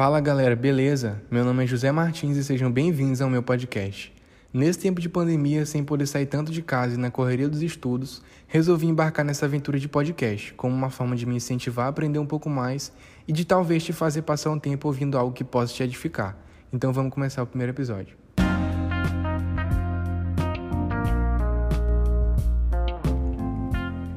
Fala 0.00 0.18
galera, 0.18 0.56
beleza? 0.56 1.20
Meu 1.30 1.44
nome 1.44 1.62
é 1.62 1.66
José 1.66 1.92
Martins 1.92 2.34
e 2.38 2.42
sejam 2.42 2.72
bem-vindos 2.72 3.20
ao 3.20 3.28
meu 3.28 3.42
podcast. 3.42 4.10
Nesse 4.50 4.78
tempo 4.78 4.98
de 4.98 5.10
pandemia, 5.10 5.66
sem 5.66 5.84
poder 5.84 6.06
sair 6.06 6.24
tanto 6.24 6.50
de 6.50 6.62
casa 6.62 6.94
e 6.94 6.96
na 6.96 7.10
correria 7.10 7.50
dos 7.50 7.60
estudos, 7.60 8.22
resolvi 8.46 8.86
embarcar 8.86 9.26
nessa 9.26 9.44
aventura 9.44 9.78
de 9.78 9.86
podcast, 9.88 10.54
como 10.54 10.74
uma 10.74 10.88
forma 10.88 11.14
de 11.14 11.26
me 11.26 11.36
incentivar 11.36 11.84
a 11.84 11.88
aprender 11.90 12.18
um 12.18 12.24
pouco 12.24 12.48
mais 12.48 12.90
e 13.28 13.32
de 13.34 13.44
talvez 13.44 13.84
te 13.84 13.92
fazer 13.92 14.22
passar 14.22 14.50
um 14.50 14.58
tempo 14.58 14.88
ouvindo 14.88 15.18
algo 15.18 15.34
que 15.34 15.44
possa 15.44 15.74
te 15.74 15.82
edificar. 15.82 16.34
Então 16.72 16.94
vamos 16.94 17.12
começar 17.12 17.42
o 17.42 17.46
primeiro 17.46 17.74
episódio. 17.74 18.16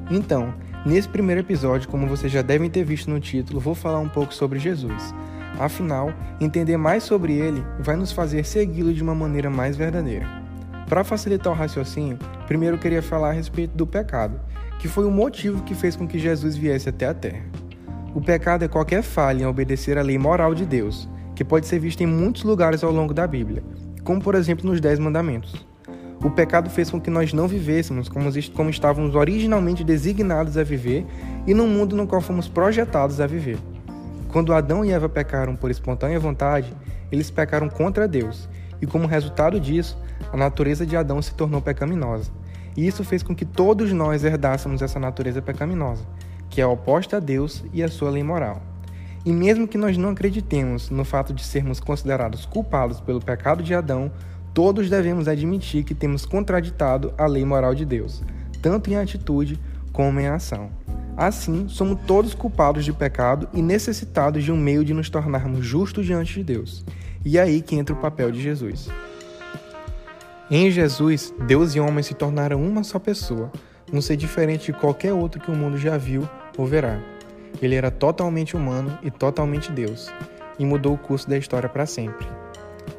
Então, 0.09 0.55
nesse 0.85 1.09
primeiro 1.09 1.41
episódio, 1.41 1.89
como 1.89 2.07
vocês 2.07 2.31
já 2.31 2.41
devem 2.41 2.69
ter 2.69 2.85
visto 2.85 3.09
no 3.09 3.19
título, 3.19 3.59
vou 3.59 3.75
falar 3.75 3.99
um 3.99 4.07
pouco 4.07 4.33
sobre 4.33 4.59
Jesus. 4.59 5.13
Afinal, 5.59 6.11
entender 6.41 6.77
mais 6.77 7.03
sobre 7.03 7.33
ele 7.33 7.63
vai 7.79 7.95
nos 7.95 8.11
fazer 8.11 8.43
segui-lo 8.43 8.93
de 8.93 9.03
uma 9.03 9.13
maneira 9.13 9.49
mais 9.49 9.77
verdadeira. 9.77 10.27
Para 10.87 11.03
facilitar 11.03 11.53
o 11.53 11.55
raciocínio, 11.55 12.17
primeiro 12.47 12.75
eu 12.75 12.79
queria 12.79 13.01
falar 13.01 13.29
a 13.29 13.33
respeito 13.33 13.75
do 13.75 13.87
pecado, 13.87 14.39
que 14.79 14.87
foi 14.87 15.05
o 15.05 15.11
motivo 15.11 15.63
que 15.63 15.75
fez 15.75 15.95
com 15.95 16.07
que 16.07 16.19
Jesus 16.19 16.55
viesse 16.55 16.89
até 16.89 17.07
a 17.07 17.13
Terra. 17.13 17.43
O 18.13 18.21
pecado 18.21 18.63
é 18.63 18.67
qualquer 18.67 19.01
falha 19.01 19.43
em 19.43 19.47
obedecer 19.47 19.97
à 19.97 20.01
lei 20.01 20.17
moral 20.17 20.53
de 20.53 20.65
Deus, 20.65 21.09
que 21.35 21.43
pode 21.43 21.67
ser 21.67 21.79
vista 21.79 22.03
em 22.03 22.07
muitos 22.07 22.43
lugares 22.43 22.83
ao 22.83 22.91
longo 22.91 23.13
da 23.13 23.25
Bíblia, 23.25 23.63
como 24.03 24.21
por 24.21 24.35
exemplo 24.35 24.69
nos 24.69 24.79
Dez 24.79 24.99
Mandamentos. 24.99 25.65
O 26.23 26.29
pecado 26.29 26.69
fez 26.69 26.89
com 26.89 27.01
que 27.01 27.09
nós 27.09 27.33
não 27.33 27.47
vivêssemos 27.47 28.07
como, 28.07 28.29
como 28.53 28.69
estávamos 28.69 29.13
originalmente 29.13 29.83
designados 29.83 30.57
a 30.57 30.63
viver 30.63 31.05
e 31.45 31.53
no 31.53 31.67
mundo 31.67 31.95
no 31.95 32.07
qual 32.07 32.21
fomos 32.21 32.47
projetados 32.47 33.19
a 33.19 33.27
viver. 33.27 33.57
Quando 34.33 34.51
Adão 34.51 34.83
e 34.83 34.91
Eva 34.91 35.07
pecaram 35.07 35.55
por 35.55 35.69
espontânea 35.69 36.19
vontade, 36.19 36.75
eles 37.11 37.29
pecaram 37.29 37.69
contra 37.69 38.07
Deus, 38.07 38.49
e 38.81 38.87
como 38.87 39.05
resultado 39.05 39.59
disso, 39.59 39.95
a 40.31 40.35
natureza 40.35 40.87
de 40.87 40.97
Adão 40.97 41.21
se 41.21 41.35
tornou 41.35 41.61
pecaminosa. 41.61 42.31
E 42.75 42.87
isso 42.87 43.03
fez 43.03 43.21
com 43.21 43.35
que 43.35 43.45
todos 43.45 43.93
nós 43.93 44.23
herdássemos 44.23 44.81
essa 44.81 44.99
natureza 44.99 45.39
pecaminosa, 45.39 46.03
que 46.49 46.59
é 46.59 46.65
oposta 46.65 47.17
a 47.17 47.19
Deus 47.19 47.63
e 47.71 47.83
a 47.83 47.87
sua 47.87 48.09
lei 48.09 48.23
moral. 48.23 48.59
E 49.23 49.31
mesmo 49.31 49.67
que 49.67 49.77
nós 49.77 49.97
não 49.97 50.09
acreditemos 50.09 50.89
no 50.89 51.05
fato 51.05 51.31
de 51.31 51.43
sermos 51.43 51.79
considerados 51.79 52.43
culpados 52.43 52.99
pelo 52.99 53.21
pecado 53.21 53.61
de 53.61 53.75
Adão, 53.75 54.11
todos 54.51 54.89
devemos 54.89 55.27
admitir 55.27 55.83
que 55.83 55.93
temos 55.93 56.25
contraditado 56.25 57.13
a 57.19 57.27
lei 57.27 57.45
moral 57.45 57.75
de 57.75 57.85
Deus, 57.85 58.23
tanto 58.63 58.89
em 58.89 58.95
atitude 58.95 59.59
como 59.91 60.19
em 60.19 60.25
ação. 60.25 60.71
Assim, 61.15 61.67
somos 61.67 61.99
todos 62.07 62.33
culpados 62.33 62.83
de 62.83 62.91
pecado 62.91 63.47
e 63.53 63.61
necessitados 63.61 64.43
de 64.43 64.51
um 64.51 64.57
meio 64.57 64.83
de 64.83 64.93
nos 64.93 65.09
tornarmos 65.09 65.65
justos 65.65 66.05
diante 66.05 66.33
de 66.33 66.43
Deus. 66.43 66.83
E 67.23 67.37
é 67.37 67.41
aí 67.41 67.61
que 67.61 67.75
entra 67.75 67.95
o 67.95 67.99
papel 67.99 68.31
de 68.31 68.41
Jesus. 68.41 68.89
Em 70.49 70.69
Jesus, 70.71 71.33
Deus 71.47 71.75
e 71.75 71.79
homem 71.79 72.03
se 72.03 72.13
tornaram 72.13 72.61
uma 72.61 72.83
só 72.83 72.99
pessoa, 72.99 73.51
um 73.91 74.01
ser 74.01 74.17
diferente 74.17 74.71
de 74.71 74.77
qualquer 74.77 75.13
outro 75.13 75.39
que 75.39 75.51
o 75.51 75.55
mundo 75.55 75.77
já 75.77 75.97
viu 75.97 76.27
ou 76.57 76.65
verá. 76.65 76.99
Ele 77.61 77.75
era 77.75 77.91
totalmente 77.91 78.55
humano 78.55 78.97
e 79.03 79.11
totalmente 79.11 79.71
Deus, 79.71 80.11
e 80.57 80.65
mudou 80.65 80.95
o 80.95 80.97
curso 80.97 81.29
da 81.29 81.37
história 81.37 81.69
para 81.69 81.85
sempre. 81.85 82.27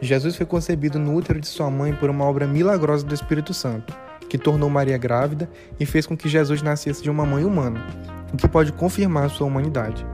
Jesus 0.00 0.36
foi 0.36 0.46
concebido 0.46 0.98
no 0.98 1.14
útero 1.14 1.40
de 1.40 1.46
sua 1.46 1.70
mãe 1.70 1.92
por 1.92 2.08
uma 2.08 2.24
obra 2.24 2.46
milagrosa 2.46 3.04
do 3.04 3.14
Espírito 3.14 3.52
Santo, 3.52 3.94
que 4.34 4.38
tornou 4.38 4.68
Maria 4.68 4.98
grávida 4.98 5.48
e 5.78 5.86
fez 5.86 6.08
com 6.08 6.16
que 6.16 6.28
Jesus 6.28 6.60
nascesse 6.60 7.00
de 7.00 7.08
uma 7.08 7.24
mãe 7.24 7.44
humana, 7.44 7.86
o 8.32 8.36
que 8.36 8.48
pode 8.48 8.72
confirmar 8.72 9.30
sua 9.30 9.46
humanidade. 9.46 10.04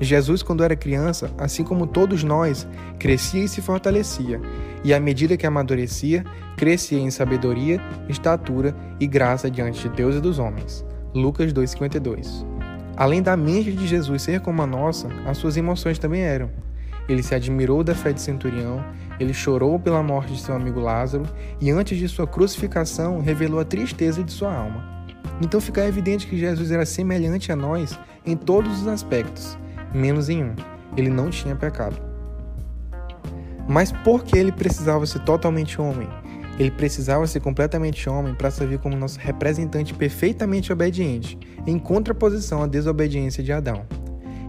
Jesus, 0.00 0.42
quando 0.42 0.64
era 0.64 0.74
criança, 0.74 1.30
assim 1.38 1.62
como 1.62 1.86
todos 1.86 2.24
nós, 2.24 2.66
crescia 2.98 3.44
e 3.44 3.48
se 3.48 3.62
fortalecia, 3.62 4.40
e 4.82 4.92
à 4.92 4.98
medida 4.98 5.36
que 5.36 5.46
amadurecia, 5.46 6.24
crescia 6.56 6.98
em 6.98 7.12
sabedoria, 7.12 7.80
estatura 8.08 8.74
e 8.98 9.06
graça 9.06 9.48
diante 9.48 9.88
de 9.88 9.94
Deus 9.94 10.16
e 10.16 10.20
dos 10.20 10.40
homens. 10.40 10.84
Lucas 11.14 11.52
2,52 11.52 12.44
Além 12.96 13.22
da 13.22 13.36
mente 13.36 13.70
de 13.70 13.86
Jesus 13.86 14.22
ser 14.22 14.40
como 14.40 14.62
a 14.62 14.66
nossa, 14.66 15.06
as 15.24 15.38
suas 15.38 15.56
emoções 15.56 15.96
também 15.96 16.22
eram. 16.22 16.50
Ele 17.08 17.22
se 17.22 17.36
admirou 17.36 17.84
da 17.84 17.94
fé 17.94 18.12
de 18.12 18.20
centurião, 18.20 18.84
ele 19.20 19.34
chorou 19.34 19.78
pela 19.78 20.02
morte 20.02 20.32
de 20.32 20.40
seu 20.40 20.54
amigo 20.54 20.80
Lázaro 20.80 21.24
e 21.60 21.70
antes 21.70 21.98
de 21.98 22.08
sua 22.08 22.26
crucificação 22.26 23.20
revelou 23.20 23.60
a 23.60 23.64
tristeza 23.64 24.24
de 24.24 24.32
sua 24.32 24.52
alma. 24.52 24.82
Então 25.42 25.60
fica 25.60 25.86
evidente 25.86 26.26
que 26.26 26.38
Jesus 26.38 26.70
era 26.70 26.86
semelhante 26.86 27.52
a 27.52 27.56
nós 27.56 27.98
em 28.24 28.34
todos 28.34 28.80
os 28.80 28.88
aspectos, 28.88 29.58
menos 29.92 30.30
em 30.30 30.42
um: 30.42 30.54
ele 30.96 31.10
não 31.10 31.28
tinha 31.28 31.54
pecado. 31.54 31.96
Mas 33.68 33.92
por 33.92 34.24
que 34.24 34.38
ele 34.38 34.50
precisava 34.50 35.04
ser 35.04 35.20
totalmente 35.20 35.80
homem? 35.80 36.08
Ele 36.58 36.70
precisava 36.70 37.26
ser 37.26 37.40
completamente 37.40 38.08
homem 38.08 38.34
para 38.34 38.50
servir 38.50 38.78
como 38.78 38.96
nosso 38.96 39.18
representante 39.18 39.94
perfeitamente 39.94 40.72
obediente, 40.72 41.38
em 41.66 41.78
contraposição 41.78 42.62
à 42.62 42.66
desobediência 42.66 43.42
de 43.42 43.52
Adão. 43.52 43.86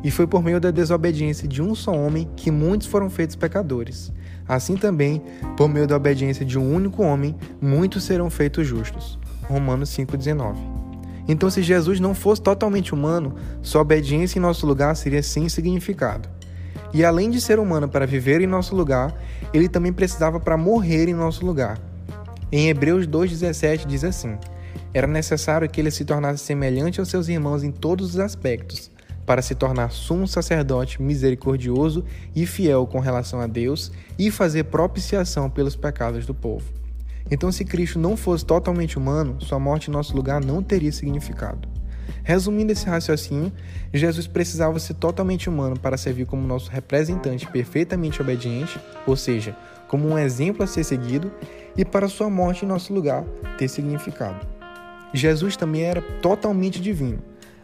E 0.04 0.10
foi 0.10 0.26
por 0.26 0.44
meio 0.44 0.60
da 0.60 0.72
desobediência 0.72 1.48
de 1.48 1.62
um 1.62 1.76
só 1.76 1.92
homem 1.92 2.28
que 2.36 2.50
muitos 2.50 2.88
foram 2.88 3.10
feitos 3.10 3.36
pecadores. 3.36 4.12
Assim 4.48 4.76
também, 4.76 5.22
por 5.56 5.70
meio 5.70 5.88
da 5.88 5.96
obediência 5.96 6.46
de 6.46 6.58
um 6.58 6.74
único 6.74 7.04
homem, 7.04 7.36
muitos 7.62 8.04
serão 8.04 8.30
feitos 8.30 8.68
justos. 8.68 9.20
Romanos 9.44 9.90
5,19. 9.92 10.56
Então, 11.28 11.50
se 11.50 11.62
Jesus 11.62 12.00
não 12.00 12.16
fosse 12.16 12.42
totalmente 12.42 12.94
humano, 12.94 13.36
sua 13.62 13.82
obediência 13.82 14.40
em 14.40 14.42
nosso 14.42 14.66
lugar 14.66 14.96
seria 14.96 15.22
sem 15.22 15.48
significado. 15.48 16.28
E 16.94 17.06
além 17.06 17.30
de 17.30 17.40
ser 17.40 17.60
humano 17.60 17.88
para 17.88 18.06
viver 18.06 18.42
em 18.42 18.48
nosso 18.48 18.76
lugar, 18.76 19.16
ele 19.54 19.70
também 19.70 19.94
precisava 19.94 20.40
para 20.40 20.58
morrer 20.58 21.08
em 21.08 21.14
nosso 21.14 21.46
lugar. 21.46 21.80
Em 22.52 22.68
Hebreus 22.68 23.08
2,17 23.08 23.86
diz 23.86 24.04
assim: 24.04 24.38
Era 24.94 25.08
necessário 25.08 25.70
que 25.70 25.80
ele 25.80 25.92
se 25.92 26.04
tornasse 26.04 26.44
semelhante 26.44 27.00
aos 27.00 27.08
seus 27.08 27.30
irmãos 27.30 27.64
em 27.64 27.72
todos 27.72 28.10
os 28.10 28.20
aspectos, 28.20 28.92
para 29.26 29.42
se 29.42 29.56
tornar 29.56 29.92
sumo 29.92 30.28
sacerdote 30.28 31.02
misericordioso 31.02 32.04
e 32.36 32.46
fiel 32.46 32.86
com 32.88 33.00
relação 33.00 33.40
a 33.40 33.48
Deus 33.48 33.92
e 34.18 34.32
fazer 34.32 34.66
propiciação 34.66 35.50
pelos 35.50 35.76
pecados 35.76 36.26
do 36.26 36.34
povo. 36.34 36.66
Então, 37.30 37.52
se 37.52 37.64
Cristo 37.64 38.00
não 38.00 38.18
fosse 38.18 38.46
totalmente 38.46 38.98
humano, 38.98 39.38
sua 39.40 39.60
morte 39.60 39.90
em 39.90 39.94
nosso 39.94 40.16
lugar 40.16 40.44
não 40.44 40.62
teria 40.62 40.92
significado. 40.92 41.68
Resumindo 42.24 42.72
esse 42.72 42.86
raciocínio, 42.86 43.52
Jesus 43.94 44.28
precisava 44.28 44.78
ser 44.80 44.96
totalmente 44.96 45.50
humano 45.50 45.80
para 45.80 45.98
servir 45.98 46.26
como 46.26 46.46
nosso 46.46 46.70
representante 46.70 47.48
perfeitamente 47.48 48.22
obediente, 48.22 48.80
ou 49.08 49.16
seja, 49.16 49.56
como 49.88 50.08
um 50.08 50.18
exemplo 50.18 50.64
a 50.64 50.68
ser 50.68 50.84
seguido, 50.84 51.32
e 51.76 51.86
para 51.86 52.08
sua 52.08 52.30
morte 52.30 52.66
em 52.66 52.68
nosso 52.68 52.94
lugar 52.94 53.24
ter 53.58 53.68
significado. 53.68 54.46
Jesus 55.14 55.58
também 55.58 55.84
era 55.84 56.02
totalmente 56.02 56.82
divino, 56.82 57.20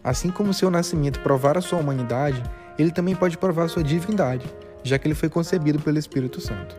Assim 0.07 0.29
como 0.29 0.53
seu 0.53 0.71
nascimento 0.71 1.19
provara 1.19 1.59
sua 1.59 1.79
humanidade, 1.79 2.41
ele 2.79 2.91
também 2.91 3.13
pode 3.13 3.37
provar 3.37 3.67
sua 3.67 3.83
divindade, 3.83 4.45
já 4.81 4.97
que 4.97 5.05
ele 5.05 5.13
foi 5.13 5.27
concebido 5.27 5.79
pelo 5.79 5.99
Espírito 5.99 6.39
Santo. 6.39 6.77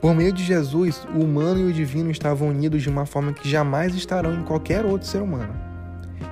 Por 0.00 0.16
meio 0.16 0.32
de 0.32 0.42
Jesus, 0.42 1.06
o 1.14 1.20
humano 1.20 1.60
e 1.60 1.70
o 1.70 1.72
divino 1.72 2.10
estavam 2.10 2.48
unidos 2.48 2.82
de 2.82 2.88
uma 2.88 3.06
forma 3.06 3.32
que 3.32 3.48
jamais 3.48 3.94
estarão 3.94 4.34
em 4.34 4.42
qualquer 4.42 4.84
outro 4.84 5.06
ser 5.06 5.22
humano. 5.22 5.54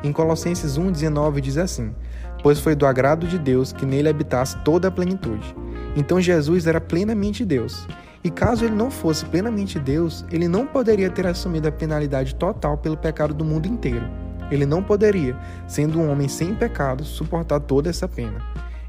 Em 0.03 0.12
Colossenses 0.12 0.77
1,19 0.77 1.41
diz 1.41 1.56
assim: 1.56 1.95
Pois 2.43 2.59
foi 2.59 2.75
do 2.75 2.85
agrado 2.85 3.25
de 3.25 3.39
Deus 3.39 3.73
que 3.73 3.87
nele 3.87 4.09
habitasse 4.09 4.59
toda 4.65 4.89
a 4.89 4.91
plenitude. 4.91 5.55
Então 5.95 6.21
Jesus 6.21 6.67
era 6.67 6.81
plenamente 6.81 7.45
Deus. 7.45 7.87
E 8.25 8.31
caso 8.31 8.65
ele 8.65 8.75
não 8.75 8.91
fosse 8.91 9.25
plenamente 9.25 9.79
Deus, 9.79 10.25
ele 10.33 10.49
não 10.49 10.67
poderia 10.67 11.11
ter 11.11 11.29
assumido 11.29 11.69
a 11.69 11.73
penalidade 11.73 12.35
total 12.35 12.77
pelo 12.77 12.97
pecado 12.97 13.33
do 13.33 13.45
mundo 13.45 13.69
inteiro. 13.69 14.28
Ele 14.51 14.67
não 14.67 14.83
poderia, 14.83 15.37
sendo 15.67 16.01
um 16.01 16.11
homem 16.11 16.29
sem 16.29 16.55
pecado, 16.55 17.05
suportar 17.05 17.61
toda 17.61 17.91
essa 17.91 18.09
pena. 18.09 18.43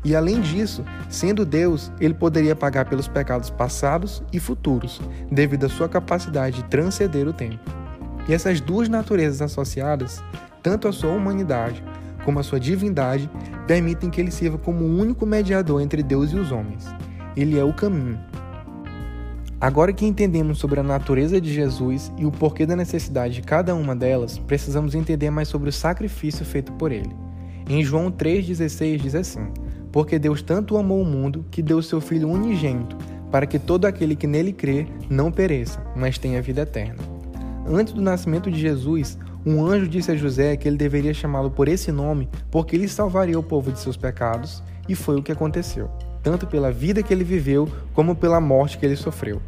E 0.03 0.15
além 0.15 0.39
disso, 0.39 0.85
sendo 1.09 1.45
Deus, 1.45 1.91
ele 1.99 2.13
poderia 2.13 2.55
pagar 2.55 2.85
pelos 2.85 3.07
pecados 3.07 3.49
passados 3.49 4.23
e 4.31 4.39
futuros, 4.39 5.01
devido 5.29 5.65
à 5.65 5.69
sua 5.69 5.89
capacidade 5.89 6.57
de 6.57 6.69
transcender 6.69 7.27
o 7.27 7.33
tempo. 7.33 7.59
E 8.27 8.33
essas 8.33 8.61
duas 8.61 8.87
naturezas 8.87 9.41
associadas, 9.41 10.23
tanto 10.63 10.87
a 10.87 10.93
sua 10.93 11.11
humanidade 11.11 11.83
como 12.23 12.39
a 12.39 12.43
sua 12.43 12.59
divindade, 12.59 13.29
permitem 13.67 14.09
que 14.09 14.21
ele 14.21 14.31
sirva 14.31 14.57
como 14.57 14.83
o 14.83 14.97
único 14.97 15.25
mediador 15.25 15.81
entre 15.81 16.03
Deus 16.03 16.31
e 16.31 16.37
os 16.37 16.51
homens. 16.51 16.85
Ele 17.35 17.57
é 17.57 17.63
o 17.63 17.73
caminho, 17.73 18.19
Agora 19.61 19.91
que 19.91 20.05
entendemos 20.05 20.57
sobre 20.57 20.79
a 20.79 20.83
natureza 20.83 21.41
de 21.41 21.53
Jesus 21.53 22.13
e 22.17 22.25
o 22.25 22.31
porquê 22.31 22.65
da 22.65 22.77
necessidade 22.77 23.33
de 23.33 23.41
cada 23.41 23.75
uma 23.75 23.93
delas, 23.93 24.37
precisamos 24.37 24.95
entender 24.95 25.29
mais 25.29 25.49
sobre 25.49 25.67
o 25.67 25.73
sacrifício 25.73 26.45
feito 26.45 26.71
por 26.73 26.93
ele. 26.93 27.13
Em 27.67 27.83
João 27.83 28.09
3,16 28.09 28.97
diz 29.01 29.15
assim: 29.15 29.51
Porque 29.91 30.17
Deus 30.17 30.41
tanto 30.41 30.77
amou 30.77 31.01
o 31.01 31.05
mundo 31.05 31.45
que 31.51 31.61
deu 31.61 31.81
seu 31.81 31.99
Filho 31.99 32.29
unigênito, 32.29 32.95
para 33.29 33.45
que 33.45 33.59
todo 33.59 33.83
aquele 33.83 34.15
que 34.15 34.25
nele 34.25 34.53
crê 34.53 34.87
não 35.09 35.29
pereça, 35.29 35.83
mas 35.93 36.17
tenha 36.17 36.41
vida 36.41 36.61
eterna. 36.61 37.03
Antes 37.67 37.91
do 37.91 38.01
nascimento 38.01 38.49
de 38.49 38.59
Jesus, 38.59 39.17
um 39.45 39.65
anjo 39.65 39.89
disse 39.89 40.09
a 40.09 40.15
José 40.15 40.55
que 40.55 40.69
ele 40.69 40.77
deveria 40.77 41.13
chamá-lo 41.13 41.51
por 41.51 41.67
esse 41.67 41.91
nome 41.91 42.29
porque 42.49 42.77
ele 42.77 42.87
salvaria 42.87 43.37
o 43.37 43.43
povo 43.43 43.73
de 43.73 43.79
seus 43.79 43.97
pecados, 43.97 44.63
e 44.87 44.95
foi 44.95 45.17
o 45.17 45.23
que 45.23 45.33
aconteceu. 45.33 45.89
Tanto 46.21 46.47
pela 46.47 46.71
vida 46.71 47.03
que 47.03 47.13
ele 47.13 47.23
viveu 47.23 47.69
como 47.93 48.15
pela 48.15 48.39
morte 48.39 48.77
que 48.77 48.85
ele 48.85 48.95
sofreu. 48.95 49.41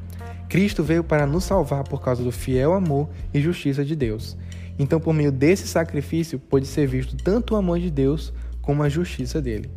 Cristo 0.49 0.83
veio 0.83 1.03
para 1.03 1.25
nos 1.25 1.45
salvar 1.45 1.83
por 1.83 2.01
causa 2.01 2.23
do 2.23 2.31
fiel 2.31 2.73
amor 2.73 3.09
e 3.33 3.39
justiça 3.39 3.85
de 3.85 3.95
Deus. 3.95 4.37
Então, 4.77 4.99
por 4.99 5.13
meio 5.13 5.31
desse 5.31 5.67
sacrifício, 5.67 6.39
pôde 6.39 6.65
ser 6.65 6.87
visto 6.87 7.15
tanto 7.15 7.53
o 7.53 7.57
amor 7.57 7.79
de 7.79 7.89
Deus 7.89 8.33
como 8.61 8.83
a 8.83 8.89
justiça 8.89 9.41
dele. 9.41 9.69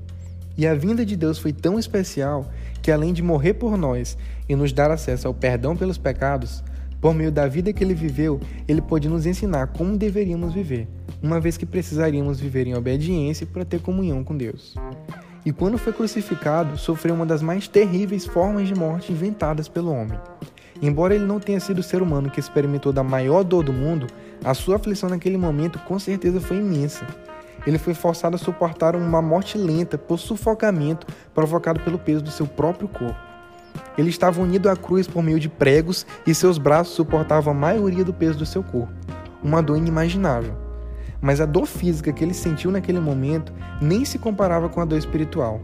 E 0.56 0.67
a 0.67 0.75
vinda 0.75 1.05
de 1.05 1.17
Deus 1.17 1.38
foi 1.38 1.52
tão 1.52 1.79
especial 1.79 2.50
que, 2.81 2.91
além 2.91 3.12
de 3.12 3.23
morrer 3.23 3.55
por 3.55 3.76
nós 3.76 4.17
e 4.49 4.55
nos 4.55 4.73
dar 4.73 4.91
acesso 4.91 5.26
ao 5.26 5.35
perdão 5.35 5.76
pelos 5.76 5.99
pecados, 5.99 6.62
por 7.00 7.14
meio 7.14 7.31
da 7.31 7.46
vida 7.46 7.73
que 7.73 7.85
ele 7.85 7.94
viveu, 7.94 8.41
ele 8.67 8.81
pôde 8.81 9.08
nos 9.08 9.26
ensinar 9.26 9.69
como 9.69 9.96
deveríamos 9.96 10.55
viver, 10.55 10.88
uma 11.23 11.38
vez 11.38 11.56
que 11.56 11.67
precisaríamos 11.67 12.41
viver 12.41 12.67
em 12.67 12.75
obediência 12.75 13.46
para 13.46 13.64
ter 13.64 13.81
comunhão 13.81 14.25
com 14.25 14.37
Deus. 14.37 14.75
E 15.44 15.52
quando 15.52 15.76
foi 15.76 15.93
crucificado, 15.93 16.79
sofreu 16.79 17.14
uma 17.14 17.26
das 17.26 17.43
mais 17.43 17.69
terríveis 17.69 18.25
formas 18.25 18.67
de 18.67 18.75
morte 18.75 19.12
inventadas 19.12 19.69
pelo 19.69 19.93
homem. 19.93 20.19
Embora 20.81 21.14
ele 21.14 21.25
não 21.25 21.38
tenha 21.38 21.61
sido 21.61 21.81
o 21.81 21.82
ser 21.82 22.00
humano 22.00 22.31
que 22.31 22.41
experimentou 22.41 22.93
da 22.93 23.02
maior 23.02 23.44
dor 23.44 23.62
do 23.62 23.73
mundo, 23.73 24.06
a 24.43 24.55
sua 24.55 24.76
aflição 24.76 25.08
naquele 25.08 25.37
momento 25.37 25.79
com 25.81 25.99
certeza 25.99 26.41
foi 26.41 26.56
imensa. 26.56 27.06
Ele 27.67 27.79
foi 27.79 27.94
forçado 27.94 28.37
a 28.37 28.38
suportar 28.38 28.96
uma 28.96 29.20
morte 29.20 29.56
lenta 29.58 29.96
por 29.96 30.19
sufocamento 30.19 31.06
provocado 31.35 31.81
pelo 31.81 31.99
peso 31.99 32.25
do 32.25 32.31
seu 32.31 32.46
próprio 32.46 32.88
corpo. 32.88 33.17
Ele 33.99 34.11
estava 34.11 34.41
unido 34.41 34.69
à 34.69 34.76
cruz 34.76 35.06
por 35.06 35.23
meio 35.23 35.38
de 35.38 35.49
pregos 35.49 36.06
e 36.26 36.35
seus 36.35 36.58
braços 36.58 36.94
suportavam 36.94 37.52
a 37.52 37.56
maioria 37.56 38.05
do 38.05 38.12
peso 38.12 38.38
do 38.38 38.46
seu 38.46 38.62
corpo. 38.62 38.93
Uma 39.43 39.62
dor 39.62 39.76
inimaginável. 39.76 40.64
Mas 41.25 41.41
a 41.41 41.47
dor 41.47 41.65
física 41.65 42.12
que 42.12 42.23
ele 42.23 42.35
sentiu 42.35 42.71
naquele 42.71 43.00
momento 43.00 43.50
nem 43.81 44.05
se 44.05 44.19
comparava 44.19 44.69
com 44.69 44.79
a 44.82 44.85
dor 44.85 44.99
espiritual. 44.99 45.59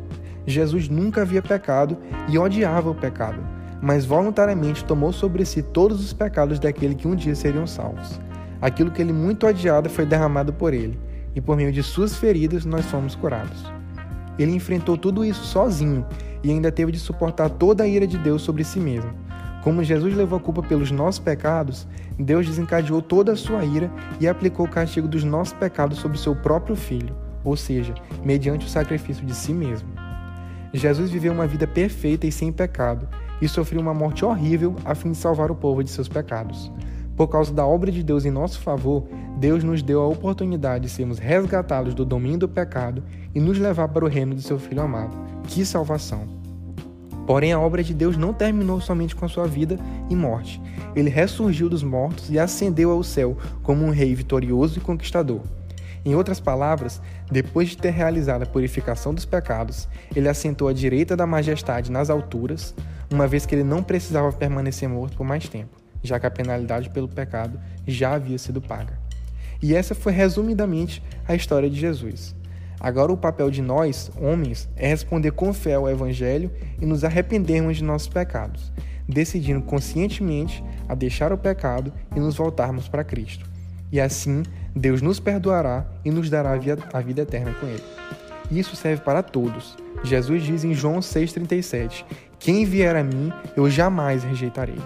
Jesus 0.46 0.88
nunca 0.88 1.20
havia 1.20 1.42
pecado 1.42 1.98
e 2.30 2.38
odiava 2.38 2.88
o 2.88 2.94
pecado, 2.94 3.38
mas 3.82 4.06
voluntariamente 4.06 4.82
tomou 4.86 5.12
sobre 5.12 5.44
si 5.44 5.62
todos 5.62 6.02
os 6.02 6.14
pecados 6.14 6.58
daquele 6.58 6.94
que 6.94 7.06
um 7.06 7.14
dia 7.14 7.34
seriam 7.34 7.66
salvos. 7.66 8.18
Aquilo 8.58 8.90
que 8.90 9.02
ele 9.02 9.12
muito 9.12 9.46
odiava 9.46 9.90
foi 9.90 10.06
derramado 10.06 10.50
por 10.50 10.72
ele, 10.72 10.98
e 11.34 11.42
por 11.42 11.58
meio 11.58 11.70
de 11.70 11.82
suas 11.82 12.16
feridas 12.16 12.64
nós 12.64 12.86
fomos 12.86 13.14
curados. 13.14 13.70
Ele 14.38 14.52
enfrentou 14.52 14.96
tudo 14.96 15.22
isso 15.26 15.44
sozinho 15.44 16.06
e 16.42 16.50
ainda 16.50 16.72
teve 16.72 16.90
de 16.90 16.98
suportar 16.98 17.50
toda 17.50 17.84
a 17.84 17.86
ira 17.86 18.06
de 18.06 18.16
Deus 18.16 18.40
sobre 18.40 18.64
si 18.64 18.80
mesmo. 18.80 19.12
Como 19.62 19.84
Jesus 19.84 20.14
levou 20.14 20.38
a 20.38 20.42
culpa 20.42 20.62
pelos 20.62 20.90
nossos 20.90 21.18
pecados, 21.18 21.86
Deus 22.18 22.46
desencadeou 22.46 23.02
toda 23.02 23.32
a 23.32 23.36
sua 23.36 23.64
ira 23.64 23.90
e 24.18 24.26
aplicou 24.26 24.66
o 24.66 24.70
castigo 24.70 25.06
dos 25.06 25.22
nossos 25.22 25.52
pecados 25.52 25.98
sobre 25.98 26.18
seu 26.18 26.34
próprio 26.34 26.74
filho, 26.74 27.14
ou 27.44 27.56
seja, 27.56 27.94
mediante 28.24 28.66
o 28.66 28.68
sacrifício 28.68 29.24
de 29.24 29.34
si 29.34 29.52
mesmo. 29.52 29.88
Jesus 30.72 31.10
viveu 31.10 31.32
uma 31.32 31.46
vida 31.46 31.66
perfeita 31.66 32.26
e 32.26 32.32
sem 32.32 32.52
pecado 32.52 33.08
e 33.40 33.48
sofreu 33.48 33.80
uma 33.80 33.92
morte 33.92 34.24
horrível 34.24 34.76
a 34.84 34.94
fim 34.94 35.10
de 35.10 35.16
salvar 35.16 35.50
o 35.50 35.54
povo 35.54 35.82
de 35.82 35.90
seus 35.90 36.08
pecados. 36.08 36.70
Por 37.16 37.28
causa 37.28 37.52
da 37.52 37.66
obra 37.66 37.90
de 37.90 38.02
Deus 38.02 38.24
em 38.24 38.30
nosso 38.30 38.60
favor, 38.60 39.04
Deus 39.36 39.62
nos 39.62 39.82
deu 39.82 40.00
a 40.00 40.06
oportunidade 40.06 40.84
de 40.84 40.90
sermos 40.90 41.18
resgatados 41.18 41.92
do 41.92 42.04
domínio 42.04 42.38
do 42.38 42.48
pecado 42.48 43.02
e 43.34 43.40
nos 43.40 43.58
levar 43.58 43.88
para 43.88 44.04
o 44.04 44.08
reino 44.08 44.34
do 44.34 44.40
seu 44.40 44.58
Filho 44.58 44.80
amado. 44.80 45.16
Que 45.46 45.64
salvação! 45.66 46.39
Porém, 47.30 47.52
a 47.52 47.60
obra 47.60 47.80
de 47.84 47.94
Deus 47.94 48.16
não 48.16 48.34
terminou 48.34 48.80
somente 48.80 49.14
com 49.14 49.28
sua 49.28 49.46
vida 49.46 49.78
e 50.10 50.16
morte. 50.16 50.60
Ele 50.96 51.08
ressurgiu 51.08 51.68
dos 51.68 51.80
mortos 51.80 52.28
e 52.28 52.40
ascendeu 52.40 52.90
ao 52.90 53.04
céu 53.04 53.38
como 53.62 53.84
um 53.84 53.90
rei 53.90 54.12
vitorioso 54.16 54.78
e 54.78 54.80
conquistador. 54.80 55.40
Em 56.04 56.12
outras 56.16 56.40
palavras, 56.40 57.00
depois 57.30 57.68
de 57.68 57.76
ter 57.76 57.90
realizado 57.90 58.42
a 58.42 58.46
purificação 58.46 59.14
dos 59.14 59.24
pecados, 59.24 59.88
ele 60.16 60.28
assentou 60.28 60.66
à 60.66 60.72
direita 60.72 61.16
da 61.16 61.24
majestade 61.24 61.88
nas 61.92 62.10
alturas, 62.10 62.74
uma 63.08 63.28
vez 63.28 63.46
que 63.46 63.54
ele 63.54 63.62
não 63.62 63.80
precisava 63.80 64.32
permanecer 64.32 64.88
morto 64.88 65.16
por 65.16 65.24
mais 65.24 65.48
tempo, 65.48 65.76
já 66.02 66.18
que 66.18 66.26
a 66.26 66.32
penalidade 66.32 66.90
pelo 66.90 67.06
pecado 67.06 67.60
já 67.86 68.14
havia 68.14 68.38
sido 68.38 68.60
paga. 68.60 68.98
E 69.62 69.72
essa 69.72 69.94
foi 69.94 70.12
resumidamente 70.12 71.00
a 71.28 71.36
história 71.36 71.70
de 71.70 71.78
Jesus. 71.78 72.34
Agora, 72.80 73.12
o 73.12 73.16
papel 73.16 73.50
de 73.50 73.60
nós, 73.60 74.10
homens, 74.18 74.66
é 74.74 74.88
responder 74.88 75.32
com 75.32 75.52
fé 75.52 75.74
ao 75.74 75.88
Evangelho 75.88 76.50
e 76.80 76.86
nos 76.86 77.04
arrependermos 77.04 77.76
de 77.76 77.84
nossos 77.84 78.08
pecados, 78.08 78.72
decidindo 79.06 79.60
conscientemente 79.60 80.64
a 80.88 80.94
deixar 80.94 81.30
o 81.30 81.38
pecado 81.38 81.92
e 82.16 82.18
nos 82.18 82.36
voltarmos 82.36 82.88
para 82.88 83.04
Cristo. 83.04 83.44
E 83.92 84.00
assim, 84.00 84.42
Deus 84.74 85.02
nos 85.02 85.20
perdoará 85.20 85.84
e 86.04 86.10
nos 86.10 86.30
dará 86.30 86.52
a 86.92 87.00
vida 87.00 87.22
eterna 87.22 87.52
com 87.60 87.66
Ele. 87.66 87.82
Isso 88.50 88.74
serve 88.74 89.02
para 89.02 89.22
todos. 89.22 89.76
Jesus 90.02 90.42
diz 90.42 90.64
em 90.64 90.72
João 90.72 91.00
6,37: 91.00 92.04
Quem 92.38 92.64
vier 92.64 92.96
a 92.96 93.04
mim, 93.04 93.30
eu 93.56 93.68
jamais 93.68 94.24
rejeitarei. 94.24 94.78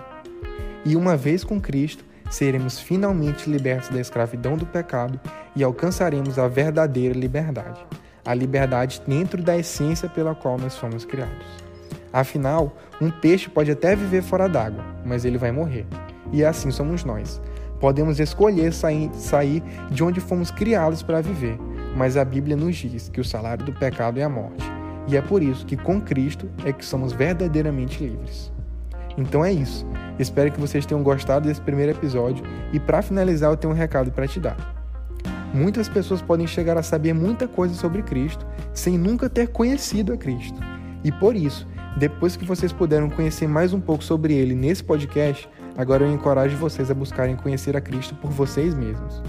E 0.85 0.97
uma 0.97 1.17
vez 1.17 1.45
com 1.45 1.61
Cristo, 1.61 2.05
seremos 2.31 2.79
finalmente 2.79 3.49
libertos 3.49 3.89
da 3.89 4.01
escravidão 4.01 4.57
do 4.57 4.67
pecado 4.67 5.21
e 5.55 5.63
alcançaremos 5.63 6.39
a 6.39 6.49
verdadeira 6.49 7.19
liberdade, 7.19 7.85
a 8.25 8.35
liberdade 8.35 9.03
dentro 9.07 9.43
da 9.43 9.57
essência 9.57 10.09
pela 10.09 10.35
qual 10.35 10.59
nós 10.59 10.77
fomos 10.77 11.05
criados. 11.05 11.65
Afinal, 12.13 12.77
um 13.01 13.11
peixe 13.11 13.51
pode 13.51 13.71
até 13.71 13.97
viver 13.97 14.23
fora 14.23 14.49
d'água, 14.49 14.85
mas 15.05 15.25
ele 15.25 15.37
vai 15.37 15.51
morrer. 15.51 15.87
E 16.33 16.45
assim 16.45 16.71
somos 16.71 17.05
nós. 17.05 17.41
Podemos 17.81 18.21
escolher 18.21 18.73
sair, 18.73 19.11
sair 19.15 19.63
de 19.91 20.03
onde 20.05 20.21
fomos 20.21 20.51
criados 20.51 21.03
para 21.03 21.21
viver, 21.21 21.59
mas 21.97 22.17
a 22.17 22.25
Bíblia 22.25 22.57
nos 22.57 22.77
diz 22.77 23.09
que 23.09 23.21
o 23.21 23.25
salário 23.25 23.65
do 23.65 23.73
pecado 23.73 24.19
é 24.21 24.23
a 24.23 24.29
morte. 24.29 24.65
E 25.07 25.17
é 25.17 25.21
por 25.21 25.43
isso 25.43 25.67
que 25.67 25.77
com 25.77 26.01
Cristo 26.01 26.49
é 26.65 26.73
que 26.73 26.85
somos 26.85 27.13
verdadeiramente 27.13 28.03
livres. 28.03 28.54
Então 29.17 29.45
é 29.45 29.53
isso. 29.53 29.87
Espero 30.19 30.51
que 30.51 30.61
vocês 30.61 30.87
tenham 30.87 31.03
gostado 31.03 31.49
desse 31.49 31.61
primeiro 31.61 31.93
episódio 31.93 32.45
e 32.73 32.79
para 32.79 33.03
finalizar 33.03 33.51
eu 33.51 33.57
tenho 33.57 33.73
um 33.73 33.77
recado 33.77 34.11
para 34.13 34.29
te 34.29 34.39
dar. 34.39 34.57
Muitas 35.53 35.89
pessoas 35.89 36.21
podem 36.21 36.47
chegar 36.47 36.77
a 36.77 36.83
saber 36.83 37.13
muita 37.13 37.47
coisa 37.47 37.75
sobre 37.75 38.03
Cristo 38.03 38.45
sem 38.73 38.99
nunca 38.99 39.29
ter 39.29 39.49
conhecido 39.49 40.13
a 40.13 40.17
Cristo. 40.17 40.59
E 41.05 41.13
por 41.13 41.37
isso, 41.37 41.67
depois 41.97 42.35
que 42.35 42.45
vocês 42.45 42.73
puderam 42.73 43.09
conhecer 43.09 43.47
mais 43.47 43.73
um 43.73 43.81
pouco 43.81 44.03
sobre 44.03 44.35
ele 44.35 44.55
nesse 44.55 44.83
podcast, 44.83 45.49
agora 45.77 46.05
eu 46.05 46.13
encorajo 46.13 46.57
vocês 46.57 46.91
a 46.91 46.95
buscarem 46.95 47.37
conhecer 47.37 47.77
a 47.77 47.81
Cristo 47.81 48.15
por 48.17 48.31
vocês 48.31 48.75
mesmos. 48.75 49.23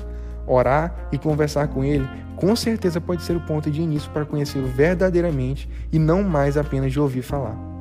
Orar 0.47 1.09
e 1.11 1.17
conversar 1.17 1.67
com 1.67 1.83
ele 1.83 2.07
com 2.35 2.55
certeza 2.55 2.99
pode 2.99 3.23
ser 3.23 3.35
o 3.37 3.41
ponto 3.41 3.71
de 3.71 3.81
início 3.81 4.11
para 4.11 4.25
conhecê-lo 4.25 4.67
verdadeiramente 4.67 5.69
e 5.91 5.97
não 5.97 6.23
mais 6.23 6.57
apenas 6.57 6.91
de 6.91 6.99
ouvir 6.99 7.21
falar. 7.21 7.74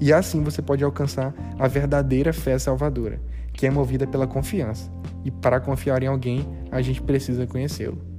E 0.00 0.12
assim 0.12 0.42
você 0.42 0.62
pode 0.62 0.82
alcançar 0.82 1.34
a 1.58 1.68
verdadeira 1.68 2.32
fé 2.32 2.58
salvadora, 2.58 3.20
que 3.52 3.66
é 3.66 3.70
movida 3.70 4.06
pela 4.06 4.26
confiança. 4.26 4.90
E 5.24 5.30
para 5.30 5.60
confiar 5.60 6.02
em 6.02 6.06
alguém, 6.06 6.48
a 6.70 6.80
gente 6.80 7.02
precisa 7.02 7.46
conhecê-lo. 7.46 8.09